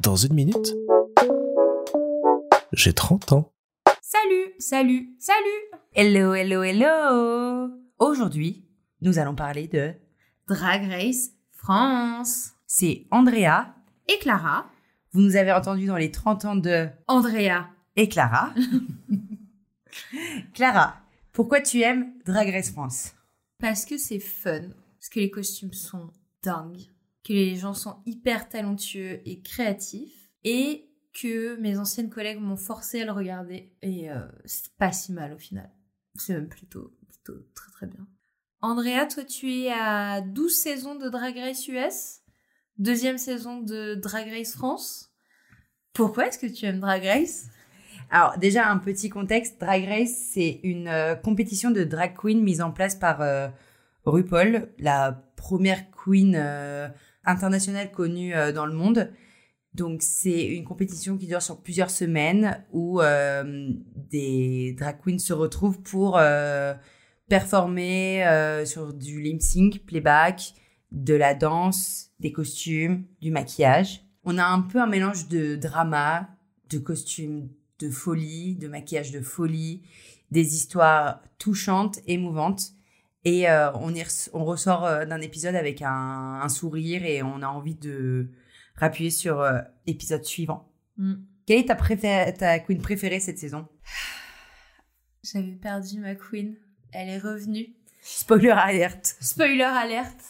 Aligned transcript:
Dans 0.00 0.16
une 0.16 0.34
minute, 0.34 0.74
j'ai 2.72 2.92
30 2.92 3.32
ans. 3.32 3.52
Salut, 4.02 4.52
salut, 4.58 5.16
salut 5.18 5.80
Hello, 5.94 6.34
hello, 6.34 6.62
hello 6.62 7.70
Aujourd'hui, 7.98 8.66
nous 9.00 9.18
allons 9.18 9.34
parler 9.34 9.68
de 9.68 9.94
Drag 10.48 10.90
Race 10.90 11.30
France. 11.52 12.50
C'est 12.66 13.06
Andrea 13.10 13.74
et 14.08 14.18
Clara. 14.18 14.66
Vous 15.12 15.22
nous 15.22 15.36
avez 15.36 15.52
entendu 15.52 15.86
dans 15.86 15.96
les 15.96 16.10
30 16.10 16.44
ans 16.44 16.56
de 16.56 16.88
Andrea 17.08 17.68
et 17.96 18.08
Clara. 18.08 18.52
Clara, 20.54 20.96
pourquoi 21.32 21.62
tu 21.62 21.80
aimes 21.80 22.12
Drag 22.26 22.50
Race 22.50 22.70
France? 22.70 23.14
Parce 23.58 23.86
que 23.86 23.96
c'est 23.96 24.20
fun, 24.20 24.68
parce 24.98 25.08
que 25.08 25.20
les 25.20 25.30
costumes 25.30 25.72
sont 25.72 26.10
dingues, 26.42 26.90
que 27.26 27.32
les 27.32 27.56
gens 27.56 27.74
sont 27.74 27.96
hyper 28.06 28.48
talentueux 28.48 29.20
et 29.28 29.40
créatifs, 29.42 30.30
et 30.44 30.88
que 31.12 31.56
mes 31.56 31.76
anciennes 31.76 32.10
collègues 32.10 32.38
m'ont 32.38 32.56
forcé 32.56 33.02
à 33.02 33.04
le 33.04 33.10
regarder, 33.10 33.74
et 33.82 34.10
euh, 34.10 34.20
c'est 34.44 34.72
pas 34.76 34.92
si 34.92 35.12
mal 35.12 35.32
au 35.32 35.38
final. 35.38 35.68
C'est 36.14 36.34
même 36.34 36.48
plutôt, 36.48 36.96
plutôt 37.08 37.40
très 37.54 37.72
très 37.72 37.86
bien. 37.86 38.06
Andrea, 38.60 39.06
toi 39.06 39.24
tu 39.24 39.52
es 39.52 39.72
à 39.72 40.20
12 40.20 40.54
saisons 40.54 40.94
de 40.94 41.08
Drag 41.08 41.36
Race 41.36 41.66
US, 41.66 42.20
deuxième 42.78 43.18
saison 43.18 43.60
de 43.60 43.96
Drag 43.96 44.28
Race 44.30 44.54
France. 44.54 45.12
Pourquoi 45.94 46.28
est-ce 46.28 46.38
que 46.38 46.46
tu 46.46 46.64
aimes 46.64 46.80
Drag 46.80 47.02
Race? 47.04 47.48
Alors 48.08 48.38
déjà 48.38 48.70
un 48.70 48.78
petit 48.78 49.08
contexte, 49.08 49.60
Drag 49.60 49.84
Race 49.84 50.30
c'est 50.32 50.60
une 50.62 50.86
euh, 50.86 51.16
compétition 51.16 51.72
de 51.72 51.82
drag 51.82 52.14
queen 52.16 52.40
mise 52.40 52.60
en 52.60 52.70
place 52.70 52.94
par 52.94 53.20
euh, 53.20 53.48
RuPaul, 54.04 54.68
la 54.78 55.24
première 55.34 55.90
queen 55.90 56.36
internationale 57.26 57.90
connue 57.92 58.32
dans 58.54 58.66
le 58.66 58.74
monde. 58.74 59.12
Donc 59.74 60.00
c'est 60.02 60.46
une 60.46 60.64
compétition 60.64 61.18
qui 61.18 61.26
dure 61.26 61.42
sur 61.42 61.60
plusieurs 61.60 61.90
semaines 61.90 62.64
où 62.72 63.00
des 64.10 64.74
drag 64.78 64.96
queens 65.04 65.18
se 65.18 65.32
retrouvent 65.32 65.82
pour 65.82 66.18
performer 67.28 68.62
sur 68.64 68.94
du 68.94 69.20
lip 69.20 69.42
sync, 69.42 69.82
playback, 69.84 70.54
de 70.92 71.14
la 71.14 71.34
danse, 71.34 72.10
des 72.20 72.32
costumes, 72.32 73.04
du 73.20 73.30
maquillage. 73.30 74.06
On 74.24 74.38
a 74.38 74.44
un 74.44 74.62
peu 74.62 74.80
un 74.80 74.86
mélange 74.86 75.28
de 75.28 75.56
drama, 75.56 76.28
de 76.70 76.78
costumes 76.78 77.50
de 77.78 77.90
folie, 77.90 78.54
de 78.54 78.68
maquillage 78.68 79.10
de 79.10 79.20
folie, 79.20 79.82
des 80.30 80.54
histoires 80.54 81.20
touchantes, 81.38 81.98
émouvantes. 82.06 82.75
Et 83.26 83.50
euh, 83.50 83.72
on, 83.72 83.92
on 84.34 84.44
ressort 84.44 84.84
euh, 84.84 85.04
d'un 85.04 85.20
épisode 85.20 85.56
avec 85.56 85.82
un, 85.82 86.48
sourire 86.48 87.04
et 87.04 87.24
on 87.24 87.42
a 87.42 87.48
envie 87.48 87.74
de 87.74 88.30
rappuyer 88.76 89.10
sur 89.10 89.40
euh, 89.40 89.58
l'épisode 89.84 90.24
suivant. 90.24 90.70
Mm. 90.96 91.14
Quelle 91.44 91.58
est 91.58 91.64
ta, 91.64 92.32
ta 92.32 92.60
queen 92.60 92.80
préférée 92.80 93.18
cette 93.18 93.40
saison? 93.40 93.66
J'avais 95.24 95.56
perdu 95.56 95.98
ma 95.98 96.14
queen. 96.14 96.54
Elle 96.92 97.08
est 97.08 97.18
revenue. 97.18 97.74
Spoiler 98.00 98.50
alerte. 98.50 99.16
Spoiler 99.20 99.64
alerte. 99.64 100.22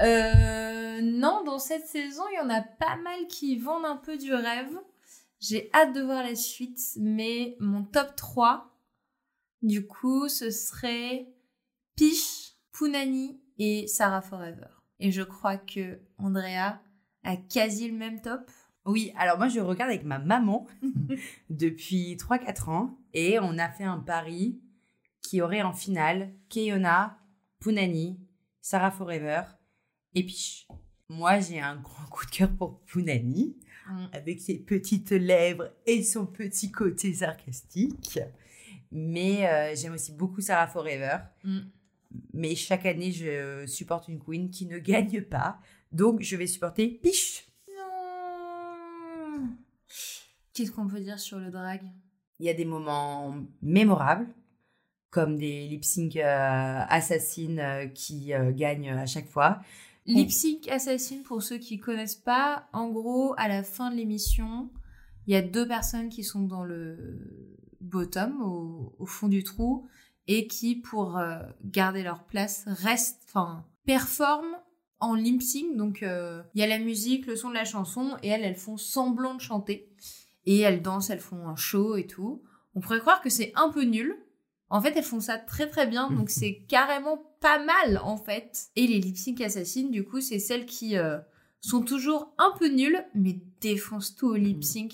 non, 0.00 1.44
dans 1.44 1.60
cette 1.60 1.86
saison, 1.86 2.24
il 2.32 2.38
y 2.38 2.40
en 2.40 2.50
a 2.50 2.62
pas 2.62 2.96
mal 2.96 3.28
qui 3.28 3.60
vendent 3.60 3.86
un 3.86 3.96
peu 3.96 4.18
du 4.18 4.34
rêve. 4.34 4.76
J'ai 5.38 5.70
hâte 5.72 5.94
de 5.94 6.02
voir 6.02 6.24
la 6.24 6.34
suite, 6.34 6.80
mais 6.96 7.54
mon 7.60 7.84
top 7.84 8.16
3, 8.16 8.74
du 9.62 9.86
coup, 9.86 10.28
ce 10.28 10.50
serait 10.50 11.28
Piche, 11.96 12.52
Punani 12.72 13.40
et 13.58 13.86
Sarah 13.86 14.22
Forever. 14.22 14.66
Et 15.00 15.10
je 15.10 15.22
crois 15.22 15.56
que 15.56 16.00
Andrea 16.18 16.80
a 17.22 17.36
quasi 17.36 17.88
le 17.90 17.96
même 17.96 18.20
top. 18.20 18.50
Oui, 18.84 19.12
alors 19.16 19.38
moi 19.38 19.48
je 19.48 19.60
regarde 19.60 19.90
avec 19.90 20.04
ma 20.04 20.18
maman 20.18 20.66
depuis 21.50 22.16
3-4 22.16 22.70
ans 22.70 22.98
et 23.14 23.38
on 23.38 23.58
a 23.58 23.68
fait 23.70 23.84
un 23.84 23.98
pari 23.98 24.60
qui 25.22 25.40
aurait 25.40 25.62
en 25.62 25.72
finale 25.72 26.34
Keyona, 26.50 27.18
Punani, 27.60 28.20
Sarah 28.60 28.90
Forever 28.90 29.42
et 30.14 30.22
Piche. 30.24 30.68
Moi 31.08 31.40
j'ai 31.40 31.60
un 31.60 31.76
grand 31.76 32.06
coup 32.06 32.26
de 32.26 32.30
cœur 32.30 32.50
pour 32.56 32.80
Punani 32.84 33.56
Mm. 33.86 34.06
avec 34.12 34.40
ses 34.40 34.58
petites 34.58 35.10
lèvres 35.10 35.70
et 35.86 36.02
son 36.02 36.26
petit 36.26 36.70
côté 36.72 37.12
sarcastique. 37.12 38.18
Mais 38.90 39.46
euh, 39.46 39.74
j'aime 39.76 39.94
aussi 39.94 40.12
beaucoup 40.12 40.40
Sarah 40.40 40.68
Forever. 40.68 41.18
Mm. 41.42 41.58
Mais 42.32 42.54
chaque 42.54 42.86
année, 42.86 43.12
je 43.12 43.64
supporte 43.66 44.08
une 44.08 44.20
queen 44.20 44.50
qui 44.50 44.66
ne 44.66 44.78
gagne 44.80 45.22
pas. 45.22 45.58
Donc, 45.92 46.22
je 46.22 46.36
vais 46.36 46.46
supporter 46.46 46.88
Piche. 46.88 47.46
Non 47.68 49.48
Qu'est-ce 50.52 50.72
qu'on 50.72 50.86
peut 50.86 51.00
dire 51.00 51.18
sur 51.18 51.38
le 51.38 51.50
drag? 51.50 51.82
Il 52.40 52.46
y 52.46 52.48
a 52.48 52.54
des 52.54 52.64
moments 52.64 53.34
mémorables, 53.62 54.26
comme 55.10 55.36
des 55.36 55.68
lip 55.68 55.84
sync 55.84 56.16
euh, 56.16 56.80
assassines 56.88 57.60
euh, 57.60 57.86
qui 57.86 58.32
gagnent 58.54 58.90
à 58.90 59.06
chaque 59.06 59.28
fois. 59.28 59.60
Lip 60.06 60.30
Sync 60.30 60.68
Assassin, 60.68 61.22
pour 61.24 61.42
ceux 61.42 61.56
qui 61.56 61.78
connaissent 61.78 62.14
pas, 62.14 62.68
en 62.72 62.90
gros, 62.90 63.34
à 63.38 63.48
la 63.48 63.62
fin 63.62 63.90
de 63.90 63.96
l'émission, 63.96 64.70
il 65.26 65.32
y 65.32 65.36
a 65.36 65.42
deux 65.42 65.66
personnes 65.66 66.10
qui 66.10 66.22
sont 66.22 66.42
dans 66.42 66.62
le 66.62 67.74
bottom, 67.80 68.42
au, 68.42 69.06
fond 69.06 69.28
du 69.28 69.42
trou, 69.42 69.88
et 70.26 70.46
qui, 70.46 70.76
pour 70.76 71.18
euh, 71.18 71.38
garder 71.64 72.02
leur 72.02 72.24
place, 72.24 72.64
restent, 72.66 73.22
enfin, 73.28 73.64
performent 73.86 74.56
en 75.00 75.14
lip 75.14 75.42
sync. 75.42 75.76
Donc, 75.76 76.02
euh, 76.02 76.42
il 76.54 76.60
y 76.60 76.64
a 76.64 76.66
la 76.66 76.78
musique, 76.78 77.26
le 77.26 77.36
son 77.36 77.50
de 77.50 77.54
la 77.54 77.64
chanson, 77.64 78.16
et 78.22 78.28
elles, 78.28 78.42
elles 78.42 78.56
font 78.56 78.76
semblant 78.76 79.34
de 79.34 79.40
chanter. 79.40 79.90
Et 80.46 80.60
elles 80.60 80.82
dansent, 80.82 81.10
elles 81.10 81.20
font 81.20 81.48
un 81.48 81.56
show 81.56 81.96
et 81.96 82.06
tout. 82.06 82.42
On 82.74 82.80
pourrait 82.80 83.00
croire 83.00 83.20
que 83.20 83.30
c'est 83.30 83.52
un 83.54 83.70
peu 83.70 83.82
nul, 83.82 84.16
en 84.70 84.80
fait, 84.80 84.96
elles 84.96 85.04
font 85.04 85.20
ça 85.20 85.38
très 85.38 85.68
très 85.68 85.86
bien, 85.86 86.10
donc 86.10 86.30
c'est 86.30 86.64
carrément 86.68 87.18
pas 87.40 87.62
mal 87.62 88.00
en 88.02 88.16
fait. 88.16 88.70
Et 88.76 88.86
les 88.86 88.98
lip 88.98 89.16
sync 89.16 89.40
assassines, 89.40 89.90
du 89.90 90.04
coup, 90.04 90.20
c'est 90.20 90.38
celles 90.38 90.66
qui 90.66 90.96
euh, 90.96 91.18
sont 91.60 91.82
toujours 91.82 92.34
un 92.38 92.52
peu 92.58 92.68
nulles, 92.68 93.06
mais 93.14 93.40
défoncent 93.60 94.16
tout 94.16 94.28
au 94.28 94.34
lip 94.34 94.58
mm. 94.58 94.62
sync 94.62 94.92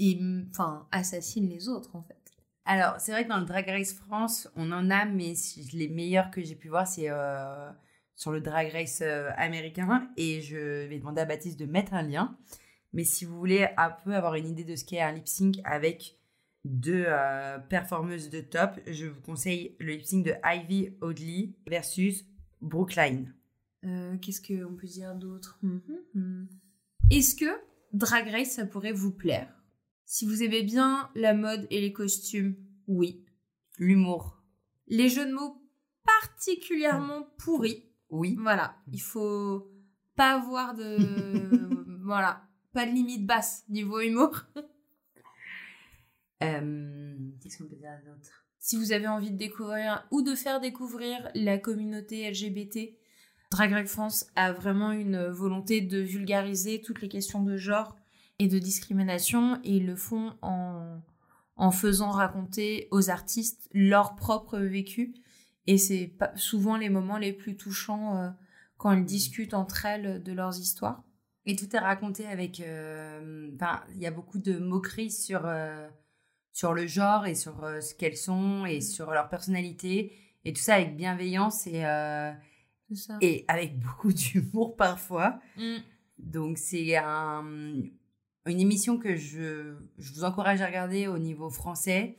et 0.00 0.18
enfin 0.50 0.88
assassinent 0.92 1.48
les 1.48 1.68
autres 1.68 1.94
en 1.94 2.02
fait. 2.02 2.19
Alors, 2.64 3.00
c'est 3.00 3.12
vrai 3.12 3.24
que 3.24 3.28
dans 3.28 3.40
le 3.40 3.46
Drag 3.46 3.66
Race 3.66 3.94
France, 3.94 4.48
on 4.54 4.70
en 4.72 4.90
a, 4.90 5.04
mais 5.04 5.34
les 5.72 5.88
meilleurs 5.88 6.30
que 6.30 6.42
j'ai 6.42 6.54
pu 6.54 6.68
voir, 6.68 6.86
c'est 6.86 7.10
euh, 7.10 7.70
sur 8.14 8.32
le 8.32 8.40
Drag 8.40 8.70
Race 8.72 9.00
euh, 9.02 9.30
américain. 9.36 10.10
Et 10.16 10.40
je 10.40 10.86
vais 10.86 10.98
demander 10.98 11.22
à 11.22 11.24
Baptiste 11.24 11.58
de 11.58 11.66
mettre 11.66 11.94
un 11.94 12.02
lien. 12.02 12.36
Mais 12.92 13.04
si 13.04 13.24
vous 13.24 13.36
voulez 13.36 13.68
un 13.76 13.90
peu 13.90 14.14
avoir 14.14 14.34
une 14.34 14.46
idée 14.46 14.64
de 14.64 14.76
ce 14.76 14.84
qu'est 14.84 15.00
un 15.00 15.12
lip 15.12 15.26
sync 15.26 15.56
avec 15.64 16.18
deux 16.64 17.04
euh, 17.06 17.58
performeuses 17.58 18.30
de 18.30 18.40
top, 18.40 18.78
je 18.86 19.06
vous 19.06 19.20
conseille 19.20 19.76
le 19.80 19.92
lip 19.92 20.04
sync 20.04 20.24
de 20.26 20.34
Ivy 20.44 20.96
Audley 21.00 21.54
versus 21.66 22.26
Brookline. 22.60 23.34
Qu'est-ce 24.20 24.42
qu'on 24.42 24.74
peut 24.74 24.86
dire 24.86 25.14
d'autre? 25.14 25.58
Mm-hmm. 25.64 26.46
Est-ce 27.10 27.34
que 27.34 27.46
Drag 27.94 28.28
Race, 28.28 28.50
ça 28.50 28.66
pourrait 28.66 28.92
vous 28.92 29.12
plaire? 29.12 29.59
Si 30.12 30.26
vous 30.26 30.42
aimez 30.42 30.64
bien 30.64 31.08
la 31.14 31.34
mode 31.34 31.68
et 31.70 31.80
les 31.80 31.92
costumes, 31.92 32.56
oui. 32.88 33.24
L'humour. 33.78 34.42
Les 34.88 35.08
jeux 35.08 35.24
de 35.24 35.32
mots 35.32 35.62
particulièrement 36.04 37.28
pourris. 37.38 37.84
Oui. 38.08 38.36
Voilà, 38.40 38.74
il 38.92 39.00
faut 39.00 39.70
pas 40.16 40.32
avoir 40.32 40.74
de... 40.74 40.96
voilà, 42.04 42.42
pas 42.72 42.86
de 42.86 42.90
limite 42.90 43.24
basse 43.24 43.62
niveau 43.68 44.00
humour. 44.00 44.46
Euh, 46.42 47.16
qu'est-ce 47.40 47.58
qu'on 47.58 47.68
peut 47.68 47.76
dire 47.76 48.00
d'autre? 48.04 48.46
Si 48.58 48.76
vous 48.76 48.90
avez 48.90 49.06
envie 49.06 49.30
de 49.30 49.36
découvrir 49.36 50.08
ou 50.10 50.22
de 50.22 50.34
faire 50.34 50.60
découvrir 50.60 51.30
la 51.36 51.56
communauté 51.56 52.28
LGBT, 52.28 52.98
Drag 53.52 53.72
Race 53.72 53.90
France 53.90 54.26
a 54.34 54.52
vraiment 54.52 54.90
une 54.90 55.28
volonté 55.28 55.80
de 55.80 55.98
vulgariser 55.98 56.80
toutes 56.80 57.00
les 57.00 57.08
questions 57.08 57.44
de 57.44 57.56
genre 57.56 57.99
et 58.40 58.48
de 58.48 58.58
discrimination 58.58 59.60
et 59.62 59.76
ils 59.76 59.86
le 59.86 59.94
font 59.94 60.34
en, 60.42 61.00
en 61.54 61.70
faisant 61.70 62.10
raconter 62.10 62.88
aux 62.90 63.08
artistes 63.08 63.68
leur 63.72 64.16
propre 64.16 64.58
vécu. 64.58 65.14
Et 65.68 65.78
c'est 65.78 66.12
souvent 66.34 66.76
les 66.76 66.88
moments 66.88 67.18
les 67.18 67.32
plus 67.32 67.56
touchants 67.56 68.16
euh, 68.16 68.30
quand 68.78 68.90
elles 68.90 69.04
discutent 69.04 69.54
entre 69.54 69.86
elles 69.86 70.20
de 70.22 70.32
leurs 70.32 70.58
histoires. 70.58 71.04
Et 71.46 71.54
tout 71.54 71.76
est 71.76 71.78
raconté 71.78 72.26
avec... 72.26 72.58
Euh, 72.58 73.50
il 73.94 74.00
y 74.00 74.06
a 74.06 74.10
beaucoup 74.10 74.38
de 74.38 74.58
moqueries 74.58 75.12
sur 75.12 75.46
sur 76.52 76.74
le 76.74 76.86
genre 76.86 77.26
et 77.26 77.34
sur 77.34 77.64
euh, 77.64 77.80
ce 77.80 77.94
qu'elles 77.94 78.16
sont 78.16 78.66
et 78.66 78.80
sur 78.80 79.10
leur 79.10 79.28
personnalité 79.28 80.12
et 80.44 80.52
tout 80.52 80.60
ça 80.60 80.74
avec 80.74 80.96
bienveillance 80.96 81.66
et 81.66 81.84
euh, 81.84 82.32
et 83.20 83.44
avec 83.48 83.78
beaucoup 83.78 84.12
d'humour 84.12 84.76
parfois. 84.76 85.38
Mm. 85.56 85.76
Donc 86.18 86.58
c'est 86.58 86.96
un, 86.96 87.82
une 88.46 88.60
émission 88.60 88.98
que 88.98 89.16
je, 89.16 89.74
je, 89.98 90.12
vous 90.12 90.24
encourage 90.24 90.60
à 90.62 90.66
regarder 90.66 91.06
au 91.06 91.18
niveau 91.18 91.50
français. 91.50 92.16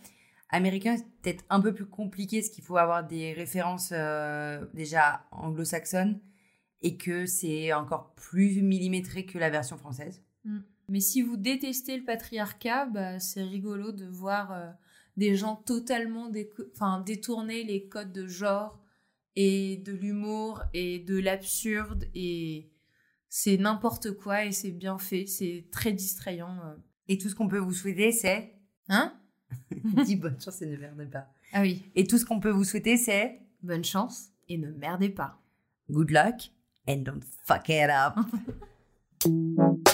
Américain, 0.49 0.97
c'est 0.97 1.07
peut-être 1.21 1.45
un 1.49 1.61
peu 1.61 1.73
plus 1.73 1.85
compliqué, 1.85 2.39
parce 2.41 2.49
qu'il 2.49 2.63
faut 2.63 2.77
avoir 2.77 3.05
des 3.05 3.33
références 3.33 3.91
euh, 3.93 4.65
déjà 4.73 5.25
anglo-saxonnes 5.31 6.19
et 6.81 6.97
que 6.97 7.25
c'est 7.25 7.73
encore 7.73 8.13
plus 8.15 8.61
millimétré 8.61 9.25
que 9.25 9.37
la 9.37 9.49
version 9.49 9.77
française. 9.77 10.21
Mais 10.89 10.99
si 10.99 11.21
vous 11.21 11.37
détestez 11.37 11.95
le 11.95 12.03
patriarcat, 12.03 12.87
bah, 12.87 13.19
c'est 13.19 13.43
rigolo 13.43 13.91
de 13.91 14.05
voir 14.05 14.51
euh, 14.51 14.69
des 15.15 15.35
gens 15.35 15.55
totalement 15.55 16.29
détourner 16.29 17.63
les 17.63 17.87
codes 17.87 18.11
de 18.11 18.27
genre 18.27 18.79
et 19.35 19.77
de 19.77 19.93
l'humour 19.93 20.61
et 20.73 20.99
de 20.99 21.17
l'absurde 21.17 22.05
et 22.13 22.71
c'est 23.33 23.57
n'importe 23.57 24.11
quoi 24.11 24.43
et 24.43 24.51
c'est 24.51 24.71
bien 24.71 24.97
fait, 24.97 25.25
c'est 25.25 25.65
très 25.71 25.93
distrayant. 25.93 26.53
euh. 26.65 26.75
Et 27.07 27.17
tout 27.17 27.29
ce 27.29 27.35
qu'on 27.35 27.47
peut 27.47 27.59
vous 27.59 27.73
souhaiter, 27.73 28.11
c'est. 28.11 28.53
Hein? 28.89 29.17
Dis 30.05 30.17
bonne 30.17 30.39
chance 30.39 30.61
et 30.61 30.65
ne 30.65 30.75
merdez 30.75 31.05
pas. 31.05 31.27
Ah 31.53 31.61
oui, 31.61 31.85
Et 31.95 32.05
tout 32.05 32.17
ce 32.17 32.25
qu'on 32.25 32.41
peut 32.41 32.49
vous 32.51 32.65
souhaiter, 32.65 32.97
c'est. 32.97 33.39
bonne 33.63 33.85
chance 33.85 34.27
et 34.49 34.57
ne 34.57 34.69
merdez 34.71 35.09
pas. 35.09 35.41
Good 35.89 36.11
luck 36.11 36.51
and 36.89 36.97
don't 37.03 37.23
fuck 37.45 37.69
it 37.69 37.89
up. 37.89 38.15